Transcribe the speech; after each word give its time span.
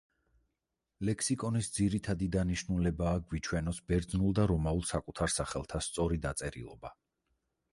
ლექსიკონის 1.09 1.67
ძირითადი 1.75 2.29
დანიშნულებაა 2.35 3.21
გვიჩვენოს 3.33 3.83
ბერძნულ 3.91 4.35
და 4.41 4.47
რომაულ 4.53 4.83
საკუთარ 4.93 5.33
სახელთა 5.37 5.83
სწორი 5.91 6.19
დაწერილობა. 6.25 6.93